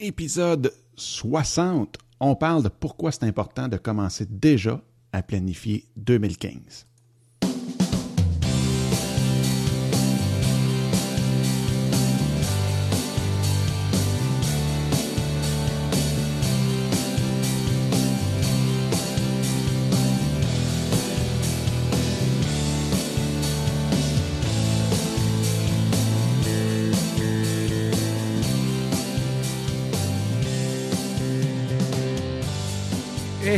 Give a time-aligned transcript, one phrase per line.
[0.00, 1.98] épisode 60.
[2.20, 4.82] On parle de pourquoi c'est important de commencer déjà
[5.12, 6.87] à planifier 2015.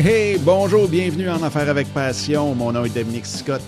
[0.03, 2.55] Hey, bonjour, bienvenue en Affaires avec Passion.
[2.55, 3.61] Mon nom est Dominique Scott.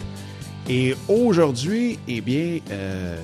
[0.67, 3.23] Et aujourd'hui, eh bien, euh,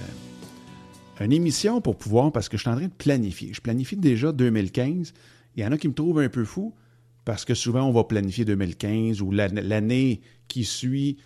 [1.19, 3.55] une émission pour pouvoir, parce que je suis en train de planifier.
[3.55, 5.15] Je planifie déjà 2015.
[5.57, 6.75] Il y en a qui me trouvent un peu fou
[7.25, 11.17] parce que souvent on va planifier 2015 ou l'année qui suit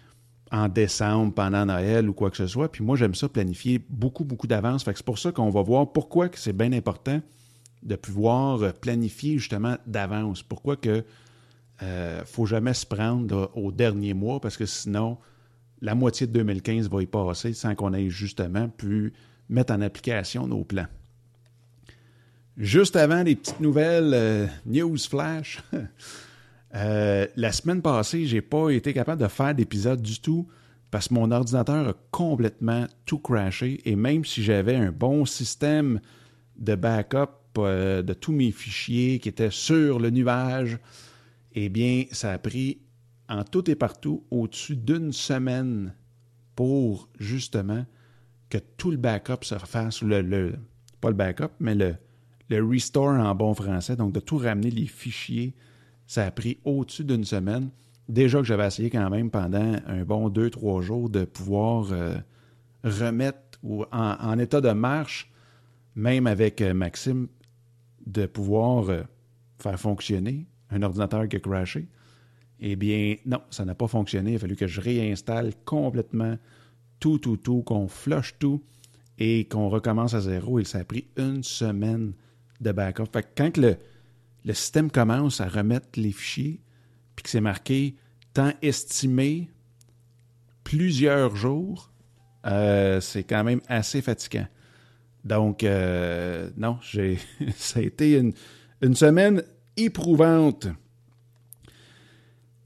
[0.52, 2.70] en décembre, pendant Noël ou quoi que ce soit.
[2.70, 4.84] Puis moi, j'aime ça planifier beaucoup, beaucoup d'avance.
[4.84, 7.20] Fait que c'est pour ça qu'on va voir pourquoi que c'est bien important
[7.82, 10.44] de pouvoir planifier justement d'avance.
[10.44, 11.04] Pourquoi que
[11.82, 15.18] euh, faut jamais se prendre au dernier mois parce que sinon,
[15.80, 19.12] la moitié de 2015 va y passer sans qu'on ait justement pu
[19.48, 20.86] mettre en application nos plans.
[22.56, 25.60] Juste avant les petites nouvelles euh, news flash,
[26.74, 30.46] euh, la semaine passée, j'ai pas été capable de faire d'épisode du tout
[30.92, 36.00] parce que mon ordinateur a complètement tout crashé et même si j'avais un bon système
[36.58, 40.78] de backup de tous mes fichiers qui étaient sur le nuage,
[41.54, 42.80] eh bien, ça a pris
[43.28, 45.94] en tout et partout au-dessus d'une semaine
[46.54, 47.86] pour justement
[48.48, 50.54] que tout le backup se refasse, le, le,
[51.00, 51.96] pas le backup, mais le,
[52.50, 55.54] le restore en bon français, donc de tout ramener les fichiers,
[56.06, 57.70] ça a pris au-dessus d'une semaine.
[58.08, 62.16] Déjà que j'avais essayé quand même pendant un bon deux, trois jours de pouvoir euh,
[62.84, 63.58] remettre
[63.92, 65.32] en, état de marche,
[65.94, 67.28] même avec euh, Maxime,
[68.06, 69.02] de pouvoir euh,
[69.58, 71.86] faire fonctionner un ordinateur qui a crashé.
[72.64, 74.32] Eh bien, non, ça n'a pas fonctionné.
[74.32, 76.38] Il a fallu que je réinstalle complètement
[77.00, 78.62] tout, tout, tout, qu'on flush tout
[79.18, 80.60] et qu'on recommence à zéro.
[80.60, 82.12] Et ça a pris une semaine
[82.60, 83.06] de backup.
[83.12, 83.76] Fait que quand le,
[84.54, 86.60] système commence à remettre les fichiers,
[87.16, 87.96] puis que c'est marqué
[88.32, 89.50] temps estimé
[90.62, 91.90] plusieurs jours,
[92.46, 94.46] euh, c'est quand même assez fatigant.
[95.24, 97.18] Donc, euh, non, j'ai,
[97.56, 98.22] ça a été
[98.80, 99.42] une semaine
[99.76, 100.68] éprouvante.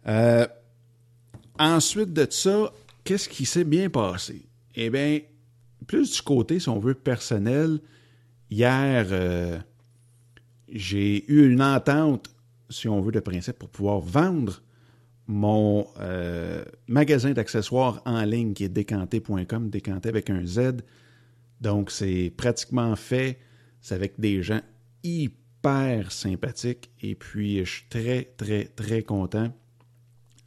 [0.06, 0.47] Euh,
[1.59, 2.72] ensuite de ça,
[3.05, 4.47] qu'est-ce qui s'est bien passé?
[4.75, 5.21] Eh bien,
[5.87, 7.81] plus du côté, si on veut, personnel,
[8.50, 9.59] hier, euh,
[10.69, 12.31] j'ai eu une entente,
[12.71, 14.62] si on veut, de principe pour pouvoir vendre
[15.28, 20.83] mon euh, magasin d'accessoires en ligne qui est décanté.com, décanté avec un Z.
[21.61, 23.39] Donc, c'est pratiquement fait.
[23.81, 24.61] C'est avec des gens
[25.03, 25.46] hyper
[26.10, 29.53] sympathique et puis je suis très, très, très content.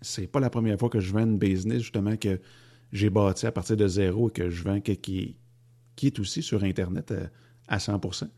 [0.02, 2.40] C'est pas la première fois que je vends une business justement que
[2.91, 5.35] j'ai bâti à partir de zéro et que je vends, qui,
[6.02, 7.28] est aussi sur Internet euh,
[7.68, 8.30] à, 100%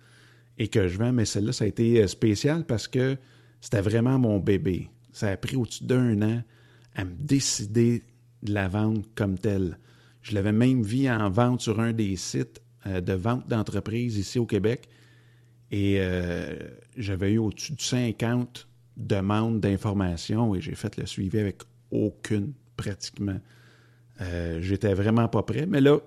[0.57, 3.17] et que je vends, mais celle-là, ça a été euh, spécial parce que
[3.61, 4.89] c'était vraiment mon bébé.
[5.13, 6.43] Ça a pris au-dessus d'un an
[6.95, 8.03] à me décider
[8.43, 9.77] de la vendre comme telle.
[10.21, 14.39] Je l'avais même vu en vente sur un des sites euh, de vente d'entreprise ici
[14.39, 14.89] au Québec.
[15.71, 16.53] Et euh,
[16.97, 18.67] j'avais eu au-dessus de 50
[18.97, 21.61] demandes d'informations et j'ai fait le suivi avec
[21.91, 23.39] aucune, pratiquement.
[24.19, 25.65] Euh, j'étais vraiment pas prêt.
[25.65, 25.99] Mais là,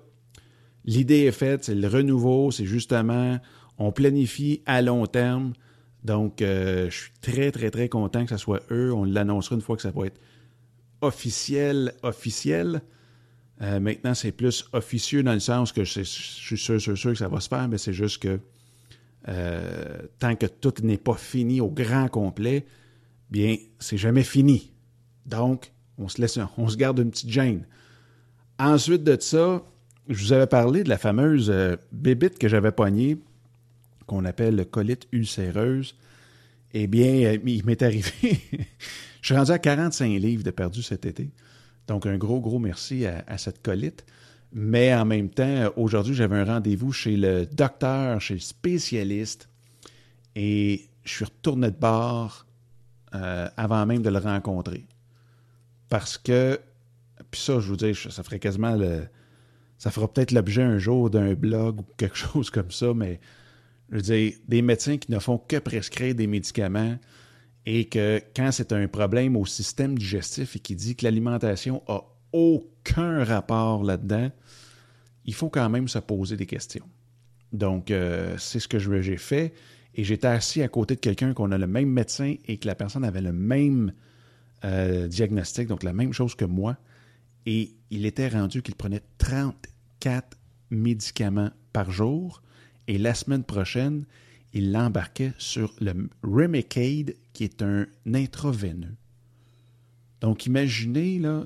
[0.85, 3.39] l'idée est faite, c'est le renouveau, c'est justement,
[3.79, 5.53] on planifie à long terme.
[6.03, 8.93] Donc, euh, je suis très, très, très content que ce soit eux.
[8.93, 10.21] On l'annoncera une fois que ça va être
[11.01, 12.81] officiel, officiel.
[13.59, 17.27] maintenant, c'est plus officieux dans le sens que je suis sûr, sûr, sûr que ça
[17.27, 18.39] va se faire, mais c'est juste que
[19.27, 22.65] euh, tant que tout n'est pas fini au grand complet,
[23.31, 24.71] bien, c'est jamais fini.
[25.25, 27.65] Donc, on se laisse, on se garde une petite gêne.
[28.59, 29.63] Ensuite de ça,
[30.07, 33.17] je vous avais parlé de la fameuse euh, bébite que j'avais pognée,
[34.05, 35.95] qu'on appelle le colite ulcéreuse.
[36.73, 38.11] Eh bien, euh, il m'est arrivé.
[39.21, 41.29] je suis rendu à 45 livres de perdu cet été.
[41.87, 44.05] Donc, un gros, gros merci à cette colite.
[44.57, 49.49] Mais en même temps, aujourd'hui, j'avais un rendez-vous chez le docteur, chez le spécialiste,
[50.33, 52.47] et je suis retourné de bord
[53.13, 54.87] euh, avant même de le rencontrer.
[55.89, 56.57] Parce que,
[57.31, 59.03] puis ça, je vous dis, ça ferait quasiment le.
[59.77, 63.19] Ça fera peut-être l'objet un jour d'un blog ou quelque chose comme ça, mais
[63.89, 66.97] je veux dire, des médecins qui ne font que prescrire des médicaments
[67.65, 72.03] et que quand c'est un problème au système digestif et qui dit que l'alimentation a
[72.31, 74.31] aucun rapport là-dedans,
[75.25, 76.87] il faut quand même se poser des questions.
[77.51, 79.53] Donc, euh, c'est ce que j'ai fait.
[79.97, 82.75] et j'étais assis à côté de quelqu'un qu'on a le même médecin et que la
[82.75, 83.93] personne avait le même
[84.65, 86.77] euh, diagnostic, donc la même chose que moi,
[87.45, 90.37] et il était rendu qu'il prenait 34
[90.69, 92.41] médicaments par jour,
[92.87, 94.05] et la semaine prochaine,
[94.53, 98.95] il l'embarquait sur le Remicade, qui est un intraveineux.
[100.21, 101.45] Donc, imaginez, là,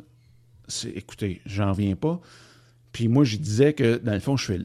[0.95, 2.19] écoutez, j'en viens pas.
[2.91, 4.59] Puis moi, je disais que, dans le fond, je fais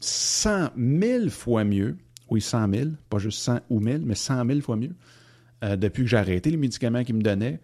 [0.00, 1.96] 100 000 fois mieux.
[2.30, 4.94] Oui, 100 000, pas juste 100 ou 1000, mais 100 000 fois mieux
[5.62, 7.60] euh, depuis que j'ai arrêté les médicaments qu'il me donnait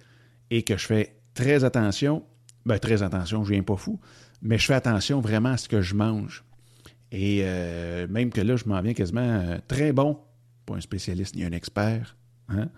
[0.50, 2.24] et que je fais très attention.
[2.66, 4.00] Ben, très attention, je viens pas fou,
[4.42, 6.44] mais je fais attention vraiment à ce que je mange.
[7.10, 10.18] Et euh, même que là, je m'en viens quasiment euh, très bon.
[10.66, 12.16] Pas un spécialiste ni un expert.
[12.48, 12.68] Hein?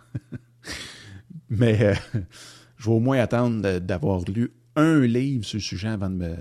[1.51, 1.95] mais
[2.77, 6.37] je vais au moins attendre d'avoir lu un livre sur le sujet avant de me,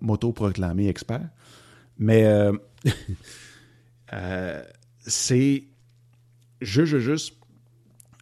[0.00, 1.28] m'auto-proclamer expert.
[1.98, 2.52] Mais euh,
[4.12, 4.64] euh,
[5.00, 5.64] c'est
[6.60, 7.34] juste, juste,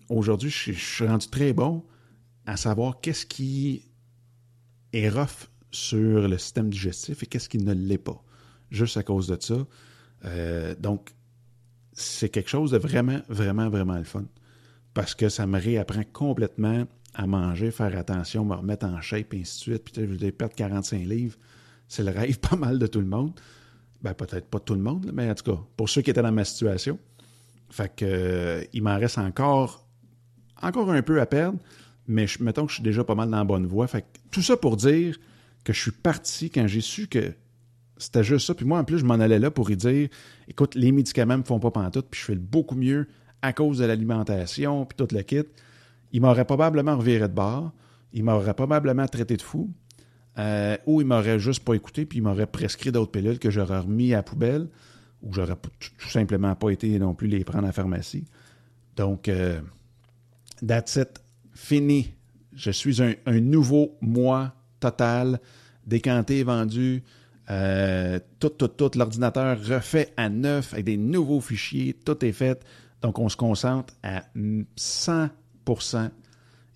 [0.09, 1.85] aujourd'hui, je, suis rendu très bon
[2.47, 3.83] à savoir qu'est-ce qui
[4.93, 8.23] est rough sur le système digestif et qu'est-ce qui ne l'est pas,
[8.71, 9.67] juste à cause de ça.
[10.25, 11.15] Euh, donc,
[11.93, 14.25] c'est quelque chose de vraiment, vraiment, vraiment le fun.
[14.95, 16.87] Parce que ça me réapprend complètement
[17.19, 19.85] à manger, faire attention, me remettre en shape, et ainsi de suite.
[19.85, 21.37] Puis, je vais perdre 45 livres.
[21.89, 23.33] C'est le rêve pas mal de tout le monde.
[24.01, 26.33] Ben, peut-être pas tout le monde, mais en tout cas, pour ceux qui étaient dans
[26.33, 26.99] ma situation.
[27.71, 29.85] Fait que, euh, il m'en reste encore,
[30.63, 31.59] encore un peu à perdre,
[32.07, 33.89] mais je, mettons que je suis déjà pas mal dans la bonne voie.
[33.89, 35.19] Fait que, tout ça pour dire
[35.65, 37.35] que je suis parti quand j'ai su que
[37.97, 38.55] c'était juste ça.
[38.55, 40.09] Puis moi, en plus, je m'en allais là pour y dire
[40.47, 43.09] écoute, les médicaments me font pas pantoute, puis je fais beaucoup mieux
[43.43, 45.45] à cause de l'alimentation, puis tout le kit
[46.13, 47.73] il m'aurait probablement reviré de bord,
[48.13, 49.71] il m'aurait probablement traité de fou,
[50.39, 53.81] euh, ou il m'aurait juste pas écouté, puis il m'aurait prescrit d'autres pilules que j'aurais
[53.81, 54.69] remis à poubelle,
[55.23, 58.25] ou j'aurais tout simplement pas été non plus les prendre à la pharmacie.
[58.97, 59.61] Donc, euh,
[60.65, 61.21] that's it.
[61.55, 62.15] Fini.
[62.53, 65.41] Je suis un, nouveau moi total,
[65.87, 67.03] décanté, vendu.
[67.51, 68.91] Euh, tout, tout, tout.
[68.97, 71.95] L'ordinateur refait à neuf avec des nouveaux fichiers.
[71.95, 72.65] Tout est fait.
[73.03, 74.25] Donc, on se concentre à
[74.77, 75.29] 100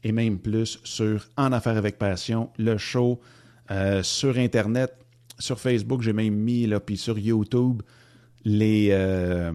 [0.04, 3.20] et même plus sur En Affaires avec Passion, le show
[3.70, 4.92] euh, sur Internet,
[5.38, 7.82] sur Facebook, j'ai même mis, là, puis sur YouTube,
[8.44, 9.52] les, euh,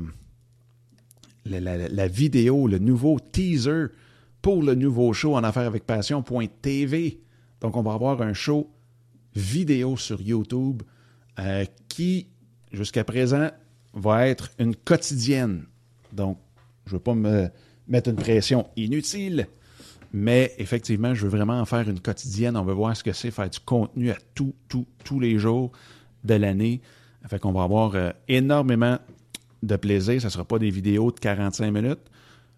[1.45, 3.87] la, vidéo, le nouveau teaser
[4.41, 7.19] pour le nouveau show En Affaires avec Passion.tv.
[7.61, 8.69] Donc, on va avoir un show
[9.35, 10.83] vidéo sur YouTube
[11.39, 12.27] euh, qui,
[12.71, 13.49] jusqu'à présent,
[13.93, 15.65] va être une quotidienne.
[16.13, 16.39] Donc,
[16.85, 17.49] je ne veux pas me
[17.87, 19.47] mettre une pression inutile.
[20.13, 22.55] Mais effectivement, je veux vraiment en faire une quotidienne.
[22.55, 25.71] On veut voir ce que c'est faire du contenu à tout, tout, tous les jours
[26.23, 26.81] de l'année.
[27.27, 28.97] Fait qu'on va avoir euh, énormément
[29.63, 30.21] de plaisir.
[30.21, 31.99] Ça ne sera pas des vidéos de 45 minutes.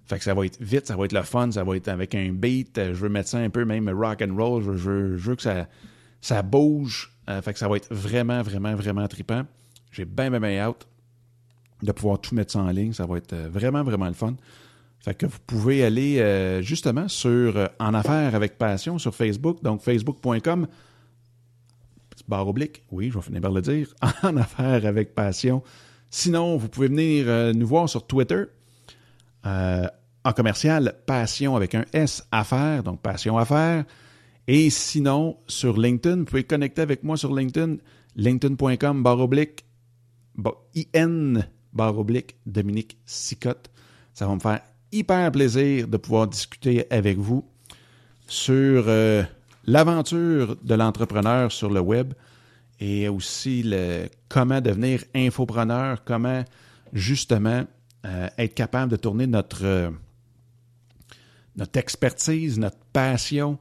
[0.05, 2.15] Fait que ça va être vite, ça va être le fun, ça va être avec
[2.15, 2.75] un beat.
[2.77, 4.63] Je veux mettre ça un peu même rock and roll.
[4.63, 5.67] Je veux, que ça,
[6.21, 7.11] ça bouge.
[7.29, 9.43] Euh, fait que ça va être vraiment, vraiment, vraiment trippant.
[9.91, 10.87] J'ai bien, bien, bien hâte
[11.81, 12.93] de pouvoir tout mettre ça en ligne.
[12.93, 14.35] Ça va être euh, vraiment, vraiment le fun.
[14.99, 19.63] Fait que vous pouvez aller euh, justement sur euh, En Affaires avec Passion sur Facebook,
[19.63, 20.67] donc facebook.com,
[22.27, 23.87] barre oblique, oui, je vais finir par le dire,
[24.23, 25.63] En Affaires avec Passion.
[26.09, 28.43] Sinon, vous pouvez venir euh, nous voir sur Twitter,
[29.45, 33.85] en commercial, Passion avec un S, Affaires, donc Passion Affaires.
[34.47, 37.77] Et sinon, sur LinkedIn, vous pouvez connecter avec moi sur LinkedIn,
[38.15, 39.63] linkedin.com, barre oblique,
[40.93, 41.35] IN,
[41.71, 43.69] barre oblique, Dominique Sicotte.
[44.13, 47.45] Ça va me faire hyper plaisir de pouvoir discuter avec vous
[48.27, 49.23] sur euh,
[49.65, 52.13] l'aventure de l'entrepreneur sur le web
[52.79, 56.43] et aussi le, comment devenir infopreneur, comment
[56.93, 57.65] justement
[58.05, 59.89] euh, être capable de tourner notre, euh,
[61.55, 63.59] notre expertise, notre passion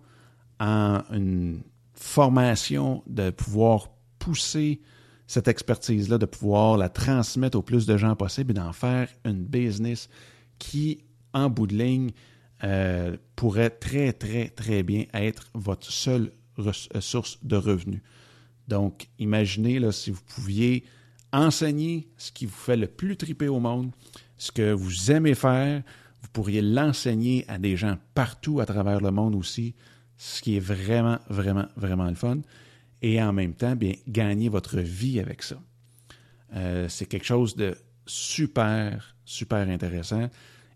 [0.60, 1.62] en une
[1.94, 4.80] formation, de pouvoir pousser
[5.26, 9.44] cette expertise-là, de pouvoir la transmettre au plus de gens possible et d'en faire une
[9.44, 10.08] business
[10.58, 12.10] qui en bout de ligne,
[12.64, 18.00] euh, pourrait très, très, très bien être votre seule euh, source de revenus.
[18.66, 20.84] Donc, imaginez là, si vous pouviez
[21.32, 23.90] enseigner ce qui vous fait le plus triper au monde,
[24.36, 25.82] ce que vous aimez faire,
[26.22, 29.74] vous pourriez l'enseigner à des gens partout à travers le monde aussi,
[30.16, 32.38] ce qui est vraiment, vraiment, vraiment le fun.
[33.02, 35.60] Et en même temps, bien, gagner votre vie avec ça.
[36.54, 40.28] Euh, c'est quelque chose de super, super intéressant.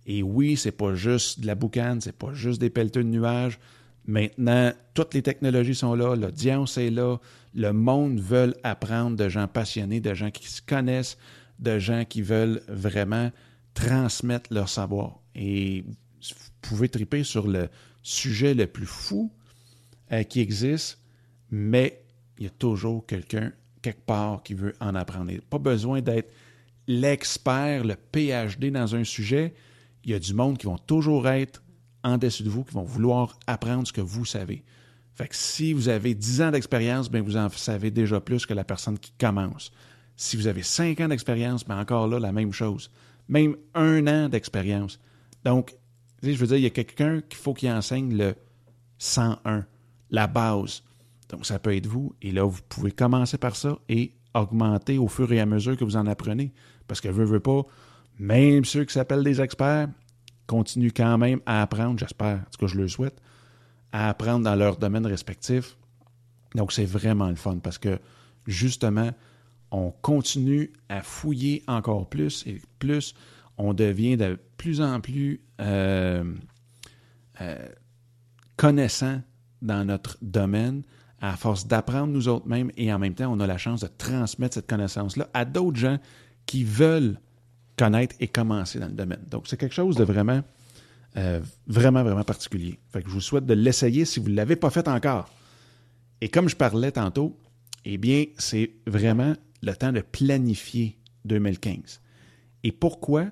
[0.07, 3.59] Et oui, c'est pas juste de la boucane, c'est pas juste des pelleteux de nuages.
[4.07, 7.19] Maintenant, toutes les technologies sont là, l'audience est là,
[7.55, 11.19] le monde veut apprendre de gens passionnés, de gens qui se connaissent,
[11.61, 13.31] de gens qui veulent vraiment
[13.75, 15.21] transmettre leur savoir.
[15.35, 17.69] Et vous pouvez triper sur le
[18.03, 19.33] sujet le plus fou
[20.13, 20.99] euh, qui existe,
[21.51, 22.03] mais
[22.39, 25.33] il y a toujours quelqu'un quelque part qui veut en apprendre.
[25.51, 26.33] Pas besoin d'être
[26.87, 29.55] l'expert, le PhD dans un sujet.
[30.05, 31.63] Il y a du monde qui vont toujours être
[32.05, 34.65] en dessus de vous, qui vont vouloir apprendre ce que vous savez.
[35.15, 38.55] Fait que si vous avez 10 ans d'expérience, bien vous en savez déjà plus que
[38.55, 39.71] la personne qui commence.
[40.17, 42.91] Si vous avez 5 ans d'expérience, bien encore là, la même chose.
[43.29, 44.99] Même un an d'expérience.
[45.45, 45.75] Donc,
[46.23, 48.35] je veux dire, il y a quelqu'un qu'il faut qu'il enseigne le
[48.99, 49.67] 101,
[50.11, 50.83] la base.
[51.29, 52.15] Donc, ça peut être vous.
[52.23, 55.85] Et là, vous pouvez commencer par ça et augmenter au fur et à mesure que
[55.85, 56.53] vous en apprenez.
[56.87, 57.63] Parce que, veut, veut pas,
[58.19, 59.89] même ceux qui s'appellent des experts
[60.47, 63.21] continuent quand même à apprendre, j'espère, en tout cas, je le souhaite,
[63.93, 65.77] à apprendre dans leur domaine respectif.
[66.55, 67.99] Donc, c'est vraiment le fun parce que,
[68.47, 69.11] justement,
[69.71, 73.15] on continue à fouiller encore plus et plus
[73.57, 76.25] on devient de plus en plus euh,
[77.41, 77.69] euh,
[78.57, 79.23] connaissant
[79.63, 80.83] dans notre domaine
[81.21, 83.87] à force d'apprendre nous autres mêmes et en même temps, on a la chance de
[83.87, 85.99] transmettre cette connaissance-là à d'autres gens
[86.47, 87.19] qui veulent
[87.77, 89.23] connaître et commencer dans le domaine.
[89.31, 90.43] Donc, c'est quelque chose de vraiment,
[91.17, 92.79] euh, vraiment, vraiment particulier.
[92.93, 95.29] Fait que je vous souhaite de l'essayer si vous ne l'avez pas fait encore.
[96.21, 97.39] Et comme je parlais tantôt,
[97.85, 102.01] eh bien, c'est vraiment le temps de planifier 2015.
[102.65, 103.27] Et pourquoi?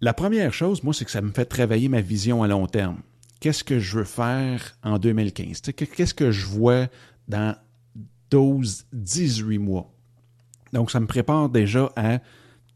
[0.00, 3.02] La première chose, moi, c'est que ça me fait travailler ma vision à long terme
[3.40, 5.62] qu'est-ce que je veux faire en 2015?
[5.72, 6.86] Qu'est-ce que je vois
[7.26, 7.56] dans
[8.30, 9.92] 12, 18 mois?
[10.72, 12.20] Donc, ça me prépare déjà à,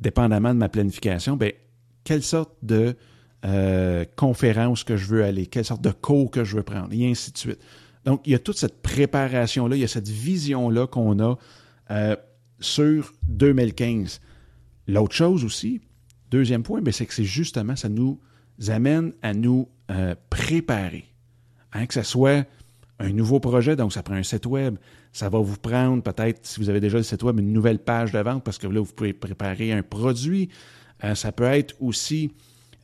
[0.05, 1.51] dépendamment de ma planification, bien,
[2.05, 2.95] quelle sorte de
[3.45, 7.11] euh, conférence que je veux aller, quelle sorte de cours que je veux prendre, et
[7.11, 7.59] ainsi de suite.
[8.05, 11.39] Donc, il y a toute cette préparation-là, il y a cette vision-là qu'on a
[11.91, 12.17] euh,
[12.61, 14.21] sur 2015.
[14.87, 15.81] L'autre chose aussi,
[16.31, 18.21] deuxième point, ben, c'est que c'est justement, ça nous
[18.69, 21.07] amène à nous euh, préparer.
[21.73, 22.47] Hein, que ce soit
[22.99, 24.77] un nouveau projet, donc ça prend un site web,
[25.13, 28.13] ça va vous prendre peut-être, si vous avez déjà le site web, une nouvelle page
[28.13, 30.49] de vente parce que là, vous pouvez préparer un produit.
[31.03, 32.31] Euh, ça peut être aussi,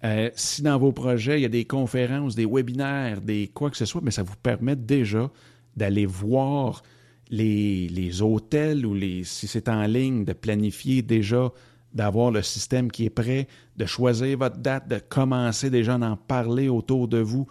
[0.04, 3.76] euh, si dans vos projets, il y a des conférences, des webinaires, des quoi que
[3.76, 5.30] ce soit, mais ça vous permet déjà
[5.76, 6.82] d'aller voir
[7.30, 11.52] les, hôtels ou les, si c'est en ligne, de planifier déjà
[11.92, 16.16] d'avoir le système qui est prêt, de choisir votre date, de commencer déjà à en
[16.16, 17.46] parler autour de vous.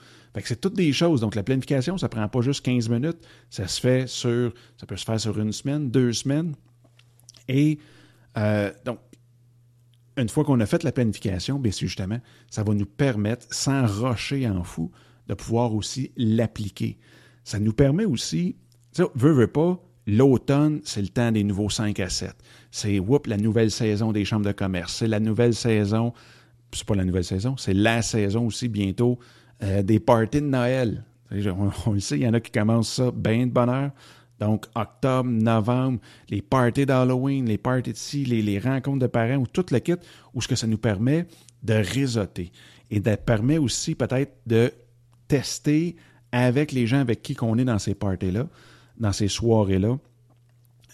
[0.46, 1.22] C'est toutes des choses.
[1.22, 3.17] Donc, la planification, ça prend pas juste 15 minutes.
[3.50, 6.55] Ça se fait sur, ça peut se faire sur une semaine, deux semaines.
[7.48, 7.79] Et
[8.38, 9.00] euh, donc,
[10.17, 12.19] une fois qu'on a fait la planification, bien justement,
[12.50, 14.91] ça va nous permettre, sans rocher en fou,
[15.27, 16.98] de pouvoir aussi l'appliquer.
[17.43, 18.58] Ça nous permet aussi,
[18.93, 19.81] tu sais, veut, veut pas,
[20.12, 22.34] L'automne, c'est le temps des nouveaux 5 à 7.
[22.72, 24.96] C'est whoop, la nouvelle saison des chambres de commerce.
[24.96, 26.13] C'est la nouvelle saison,
[26.72, 29.19] c'est pas la nouvelle saison, c'est la saison aussi bientôt
[29.63, 31.04] euh, des parties de Noël.
[31.86, 33.92] On, le sait, il y en a qui commencent ça bien de bonne heure.
[34.39, 36.00] Donc, octobre, novembre,
[36.30, 39.96] les parties d'Halloween, les parties de ci, les, rencontres de parents ou tout le kit,
[40.34, 41.28] où ce que ça nous permet
[41.62, 42.51] de réseauter.
[42.89, 44.72] Et ça permet aussi peut-être de
[45.28, 45.98] tester
[46.32, 48.48] avec les gens avec qui on est dans ces parties-là
[49.00, 49.98] dans ces soirées-là,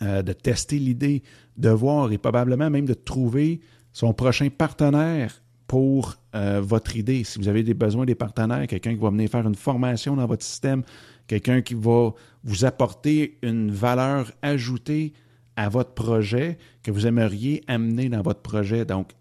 [0.02, 1.24] euh, de tester l'idée,
[1.58, 3.62] de voir et probablement même de trouver
[3.94, 7.24] son prochain partenaire pour euh, votre idée.
[7.24, 10.26] Si vous avez des besoins des partenaires, quelqu'un qui va venir faire une formation dans
[10.28, 10.84] votre système,
[11.28, 12.12] quelqu'un qui va
[12.44, 15.14] vous apporter une valeur ajoutée
[15.56, 18.86] à votre projet que vous aimeriez amener dans votre projet.
[18.86, 19.12] Donc,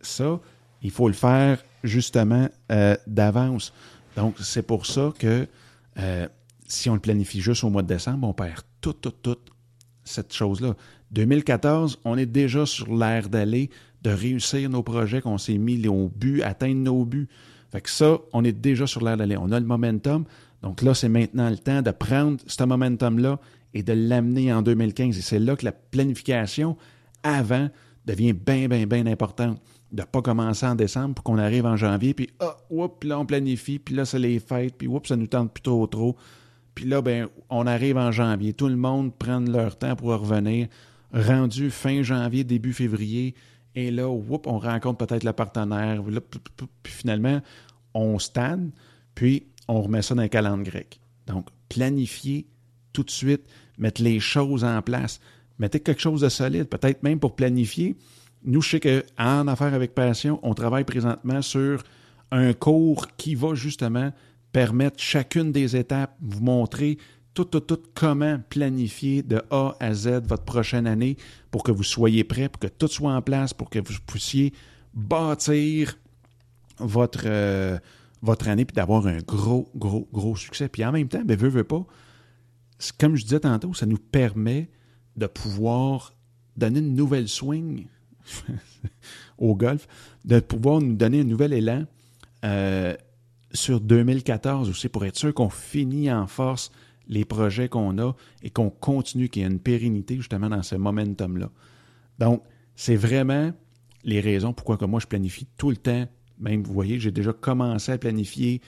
[0.00, 0.40] ça,
[0.82, 3.72] il faut le faire justement euh, d'avance.
[4.16, 5.46] Donc, c'est pour ça que
[6.66, 9.50] si on le planifie juste au mois de décembre, on perd toute, toute, toute
[10.04, 10.74] cette chose-là.
[11.12, 13.70] 2014, on est déjà sur l'air d'aller,
[14.06, 17.26] de réussir nos projets qu'on s'est mis au but, atteindre nos buts.
[17.72, 19.36] Fait que ça, on est déjà sur l'air d'aller.
[19.36, 20.24] On a le momentum.
[20.62, 23.40] Donc là, c'est maintenant le temps de prendre ce momentum-là
[23.74, 25.18] et de l'amener en 2015.
[25.18, 26.76] Et c'est là que la planification
[27.24, 27.68] avant
[28.06, 29.60] devient bien, bien, bien importante.
[29.90, 32.56] De ne pas commencer en décembre pour qu'on arrive en janvier, puis ah,
[33.02, 35.86] là, on planifie, puis là, c'est les fêtes, puis oups, ça nous tente plus trop,
[35.88, 36.16] trop.
[36.76, 38.52] Puis là, ben, on arrive en janvier.
[38.52, 40.68] Tout le monde prend leur temps pour revenir.
[41.12, 43.34] Rendu fin janvier, début février.
[43.76, 46.02] Et là, on rencontre peut-être le partenaire.
[46.82, 47.40] puis finalement,
[47.92, 48.70] on stade,
[49.14, 51.00] puis on remet ça dans le calendrier grec.
[51.26, 52.46] Donc, planifier
[52.94, 53.42] tout de suite,
[53.76, 55.20] mettre les choses en place.
[55.58, 57.96] Mettez quelque chose de solide, peut-être même pour planifier.
[58.44, 61.82] Nous, je sais qu'en Affaires avec Passion, on travaille présentement sur
[62.30, 64.12] un cours qui va justement
[64.52, 66.96] permettre chacune des étapes, vous montrer
[67.36, 71.18] tout, tout, tout comment planifier de A à Z votre prochaine année
[71.50, 74.54] pour que vous soyez prêt, pour que tout soit en place, pour que vous puissiez
[74.94, 75.98] bâtir
[76.78, 77.78] votre, euh,
[78.22, 80.70] votre année puis d'avoir un gros, gros, gros succès.
[80.70, 81.84] Puis en même temps, ben, veut, veut pas,
[82.98, 84.70] comme je disais tantôt, ça nous permet
[85.16, 86.14] de pouvoir
[86.56, 87.86] donner une nouvelle swing
[89.38, 89.86] au golf,
[90.24, 91.84] de pouvoir nous donner un nouvel élan
[92.46, 92.96] euh,
[93.52, 96.72] sur 2014 aussi pour être sûr qu'on finit en force
[97.08, 100.74] les projets qu'on a et qu'on continue, qu'il y ait une pérennité justement dans ce
[100.74, 101.50] momentum-là.
[102.18, 102.42] Donc,
[102.74, 103.52] c'est vraiment
[104.04, 106.06] les raisons pourquoi que moi je planifie tout le temps.
[106.38, 108.60] Même, vous voyez, j'ai déjà commencé à planifier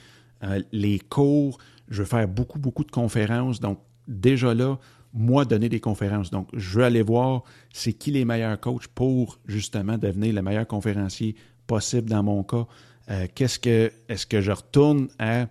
[0.43, 1.59] euh, les cours.
[1.89, 3.61] Je veux faire beaucoup, beaucoup de conférences.
[3.61, 4.79] Donc, déjà là,
[5.13, 6.31] moi, donner des conférences.
[6.31, 7.43] Donc, je veux aller voir
[7.73, 11.35] c'est qui les meilleurs coachs pour justement devenir le meilleur conférencier
[11.67, 12.67] possible dans mon cas.
[13.11, 15.47] Euh, qu'est-ce que, est-ce que je retourne à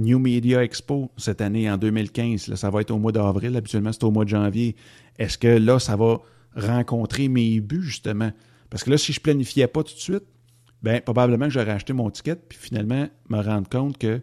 [0.00, 2.48] New Media Expo cette année en 2015?
[2.48, 3.56] Là, ça va être au mois d'avril.
[3.56, 4.76] Habituellement, c'est au mois de janvier.
[5.18, 6.20] Est-ce que là, ça va
[6.56, 8.30] rencontrer mes buts, justement?
[8.70, 10.24] Parce que là, si je planifiais pas tout de suite,
[10.82, 14.22] ben probablement que j'aurais acheté mon ticket, puis finalement, me rendre compte que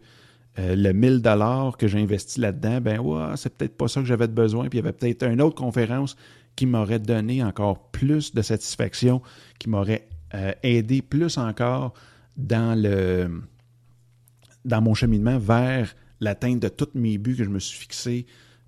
[0.60, 4.08] euh, le 1000 dollars que j'ai investi là-dedans, ben ouais, c'est peut-être pas ça que
[4.08, 4.68] j'avais besoin.
[4.70, 6.16] Puis il y avait peut-être une autre conférence
[6.56, 9.22] qui m'aurait donné encore plus de satisfaction,
[9.60, 11.94] qui m'aurait euh, aidé plus encore
[12.36, 13.30] dans le
[14.68, 18.26] dans mon cheminement vers l'atteinte de tous mes buts que je me suis fixé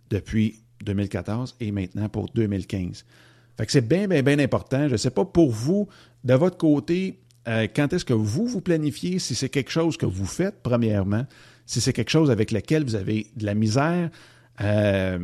[0.09, 3.05] depuis 2014 et maintenant pour 2015.
[3.57, 4.87] Fait que c'est bien, bien, bien important.
[4.87, 5.87] Je ne sais pas pour vous,
[6.23, 10.05] de votre côté, euh, quand est-ce que vous vous planifiez, si c'est quelque chose que
[10.05, 11.25] vous faites, premièrement,
[11.65, 14.09] si c'est quelque chose avec lequel vous avez de la misère,
[14.61, 15.19] euh,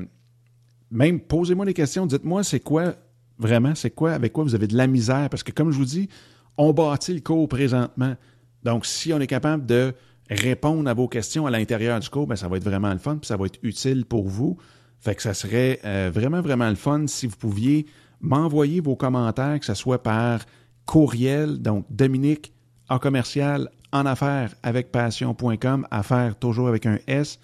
[0.92, 2.96] même posez-moi des questions, dites-moi c'est quoi
[3.38, 5.86] vraiment, c'est quoi, avec quoi vous avez de la misère, parce que comme je vous
[5.86, 6.10] dis,
[6.58, 8.16] on bâtit le cours présentement.
[8.64, 9.94] Donc, si on est capable de
[10.30, 13.18] répondre à vos questions à l'intérieur du cours, ben, ça va être vraiment le fun,
[13.18, 14.58] puis ça va être utile pour vous.
[15.00, 17.86] Fait que ça serait euh, vraiment, vraiment le fun si vous pouviez
[18.22, 20.42] m'envoyer vos commentaires, que ce soit par
[20.86, 22.54] courriel, donc Dominique
[22.90, 27.40] en commercial en affaires avec passion.com, affaires toujours avec un S.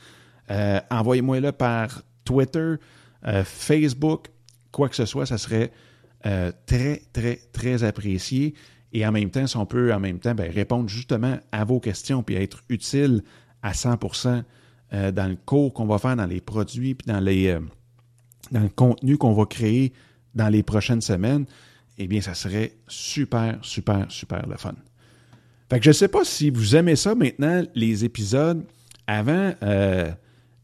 [0.49, 2.75] Euh, envoyez-moi-le par Twitter,
[3.27, 4.29] euh, Facebook,
[4.71, 5.71] quoi que ce soit, ça serait
[6.67, 8.53] très, très, très apprécié.
[8.93, 11.79] Et en même temps, si on peut en même temps ben, répondre justement à vos
[11.79, 13.23] questions puis être utile
[13.61, 14.43] à 100%
[14.91, 17.57] dans le cours qu'on va faire, dans les produits puis dans, les,
[18.51, 19.93] dans le contenu qu'on va créer
[20.35, 21.45] dans les prochaines semaines,
[21.97, 24.73] eh bien, ça serait super, super, super le fun.
[25.69, 28.63] Fait que je ne sais pas si vous aimez ça maintenant, les épisodes.
[29.07, 30.09] Avant euh,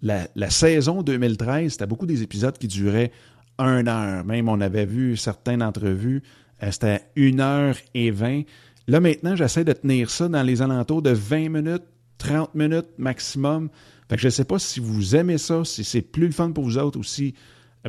[0.02, 3.12] la, saison 2013, c'était beaucoup des épisodes qui duraient
[3.60, 4.26] une heure.
[4.26, 6.24] Même on avait vu certaines entrevues, euh,
[6.72, 8.44] c'était une heure et vingt.
[8.88, 11.84] Là maintenant, j'essaie de tenir ça dans les alentours de 20 minutes,
[12.18, 13.70] 30 minutes maximum.
[14.10, 16.64] Fait je ne sais pas si vous aimez ça, si c'est plus le fun pour
[16.64, 17.36] vous autres ou si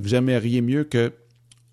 [0.01, 1.13] vous aimeriez mieux que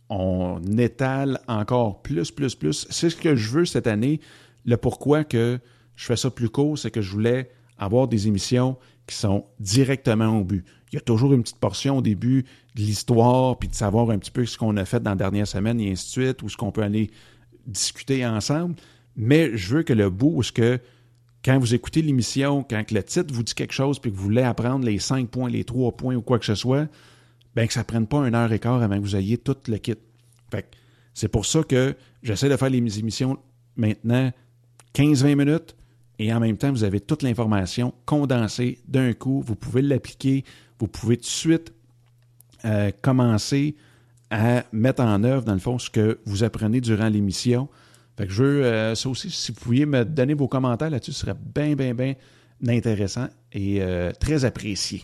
[0.10, 2.86] on étale encore plus, plus, plus.
[2.90, 4.20] C'est ce que je veux cette année.
[4.64, 5.60] Le pourquoi que
[5.96, 8.78] je fais ça plus court, c'est que je voulais avoir des émissions
[9.08, 10.66] qui sont directement au but.
[10.96, 14.18] Il y a toujours une petite portion au début de l'histoire, puis de savoir un
[14.18, 16.48] petit peu ce qu'on a fait dans la dernière semaine et ainsi de suite, ou
[16.48, 17.12] ce qu'on peut aller
[17.68, 18.76] discuter ensemble.
[19.18, 20.80] Mais je veux que le bout, ce que
[21.44, 24.42] quand vous écoutez l'émission, quand le titre vous dit quelque chose, puis que vous voulez
[24.44, 26.88] apprendre les cinq points, les trois points ou quoi que ce soit,
[27.58, 29.58] bien que ça ne prenne pas une heure et quart avant que vous ayez tout
[29.68, 29.96] le kit.
[30.50, 30.66] Fait
[31.14, 33.38] c'est pour ça que j'essaie de faire les émissions
[33.76, 34.32] maintenant
[34.94, 35.76] 15-20 minutes
[36.20, 39.44] et en même temps, vous avez toute l'information condensée d'un coup.
[39.46, 40.44] Vous pouvez l'appliquer.
[40.80, 41.74] Vous pouvez tout de suite
[42.66, 43.76] euh, commencer
[44.32, 47.70] à mettre en œuvre, dans le fond, ce que vous apprenez durant l'émission.
[48.18, 51.14] Fait que je veux, euh, ça aussi, si vous pouviez me donner vos commentaires là-dessus,
[51.14, 52.16] ce serait bien, bien, bien
[52.68, 55.04] intéressant et euh, très apprécié.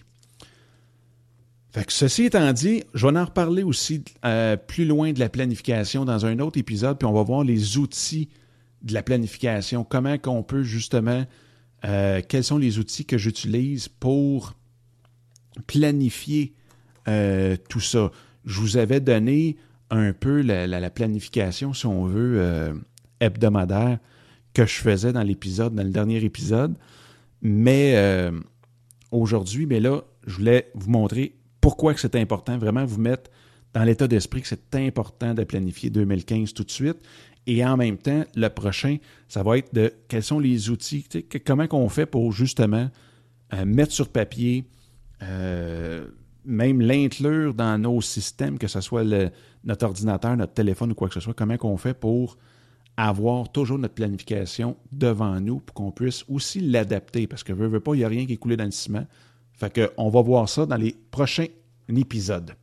[1.88, 4.04] Ceci étant dit, je vais en reparler aussi
[4.68, 8.28] plus loin de la planification dans un autre épisode, puis on va voir les outils
[8.82, 11.26] de la planification, comment qu'on peut justement,
[11.82, 14.54] quels sont les outils que j'utilise pour
[15.68, 16.54] planifier
[17.08, 18.12] euh, tout ça.
[18.46, 19.58] Je vous avais donné
[19.90, 22.74] un peu la, planification, si on veut, euh,
[23.20, 24.00] hebdomadaire
[24.54, 26.76] que je faisais dans l'épisode, dans le dernier épisode.
[27.42, 27.96] Mais
[29.12, 33.30] aujourd'hui, mais là, je voulais vous montrer pourquoi c'est important, vraiment vous mettre
[33.74, 36.98] dans l'état d'esprit que c'est important de planifier 2015 tout de suite.
[37.48, 41.06] Et en même temps, le prochain, ça va être de quels sont les outils,
[41.46, 42.90] comment on fait pour justement
[43.54, 44.66] euh, mettre sur papier,
[45.24, 46.08] euh,
[46.46, 49.04] même l'inclure dans nos systèmes, que ce soit
[49.64, 52.38] notre ordinateur, notre téléphone ou quoi que ce soit, comment on fait pour
[52.98, 57.28] avoir toujours notre planification devant nous pour qu'on puisse aussi l'adapter?
[57.28, 59.06] Parce que, veut, veut pas, il n'y a rien qui est coulé dans le ciment.
[59.54, 61.48] Fait que, on va voir ça dans les prochains
[61.88, 62.56] épisodes.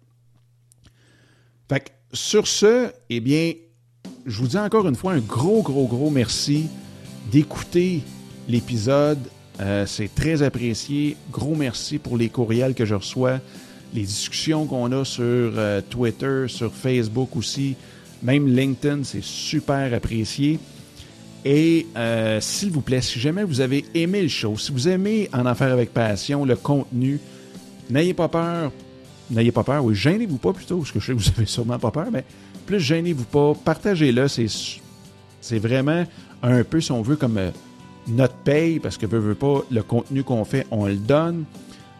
[1.68, 3.52] Fait que, sur ce, eh bien,
[4.26, 6.68] je vous dis encore une fois un gros, gros, gros merci
[7.30, 8.02] d'écouter
[8.48, 9.18] l'épisode.
[9.60, 11.16] Euh, c'est très apprécié.
[11.32, 13.40] Gros merci pour les courriels que je reçois,
[13.92, 17.74] les discussions qu'on a sur euh, Twitter, sur Facebook aussi,
[18.22, 20.58] même LinkedIn, c'est super apprécié.
[21.44, 25.28] Et euh, s'il vous plaît, si jamais vous avez aimé le show, si vous aimez
[25.32, 27.20] En Affaires avec Passion, le contenu,
[27.90, 28.72] n'ayez pas peur.
[29.30, 31.78] N'ayez pas peur, oui, gênez-vous pas plutôt, parce que je sais que vous avez sûrement
[31.78, 32.24] pas peur, mais
[32.64, 34.46] plus gênez-vous pas, partagez-le, c'est,
[35.40, 36.04] c'est vraiment
[36.42, 37.38] un peu, si on veut, comme
[38.08, 41.44] notre paye, parce que veut, veut pas, le contenu qu'on fait, on le donne.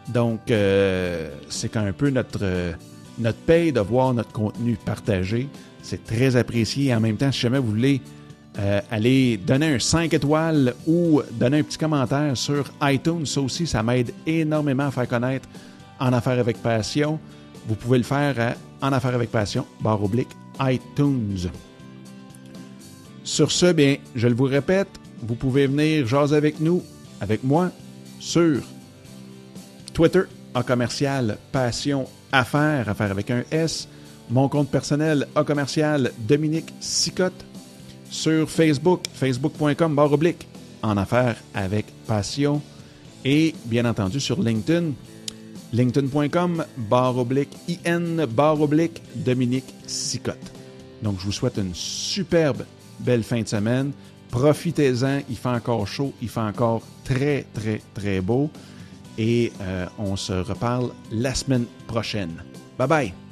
[0.09, 2.73] Donc, euh, c'est quand un peu notre,
[3.19, 5.49] notre paye de voir notre contenu partagé.
[5.83, 6.95] C'est très apprécié.
[6.95, 8.01] En même temps, si jamais vous voulez
[8.59, 13.25] euh, aller donner un 5 étoiles ou donner un petit commentaire sur iTunes.
[13.25, 15.49] Ça aussi, ça m'aide énormément à faire connaître
[16.01, 17.21] En Affaires avec Passion.
[17.69, 21.51] Vous pouvez le faire à En Affaires avec Passion, barre oblique, iTunes.
[23.23, 24.89] Sur ce, bien, je le vous répète,
[25.23, 26.83] vous pouvez venir jaser avec nous,
[27.21, 27.71] avec moi,
[28.21, 28.61] sur
[29.93, 30.23] Twitter,
[30.55, 33.89] en commercial Passion Affaires, Affaires avec un S.
[34.31, 37.45] Mon compte personnel, A commercial Dominique Sicotte
[38.11, 40.47] sur Facebook, facebook.com barre oblique,
[40.83, 42.61] en affaires avec passion.
[43.25, 44.93] Et bien entendu sur LinkedIn,
[45.73, 50.53] linkedin.com barre oblique, IN barre oblique, Dominique Sicotte.
[51.03, 52.65] Donc je vous souhaite une superbe
[53.01, 53.93] belle fin de semaine.
[54.31, 58.51] Profitez-en, il fait encore chaud, il fait encore très très très beau.
[59.17, 62.35] Et euh, on se reparle la semaine prochaine.
[62.79, 63.28] Bye bye!